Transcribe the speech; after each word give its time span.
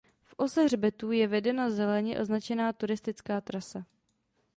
V 0.23 0.33
ose 0.37 0.63
hřbetů 0.63 1.11
je 1.11 1.27
vedena 1.27 1.69
zeleně 1.69 2.25
značená 2.25 2.73
turistická 2.73 3.41
trasa. 3.41 3.85